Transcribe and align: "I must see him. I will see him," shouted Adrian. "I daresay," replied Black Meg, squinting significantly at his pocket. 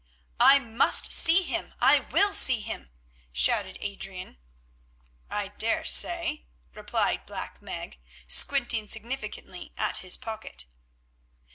"I 0.39 0.57
must 0.57 1.11
see 1.13 1.43
him. 1.43 1.75
I 1.79 1.99
will 1.99 2.33
see 2.33 2.59
him," 2.59 2.89
shouted 3.31 3.77
Adrian. 3.81 4.39
"I 5.29 5.49
daresay," 5.49 6.45
replied 6.73 7.27
Black 7.27 7.61
Meg, 7.61 7.99
squinting 8.27 8.87
significantly 8.87 9.73
at 9.77 9.97
his 9.99 10.17
pocket. 10.17 10.65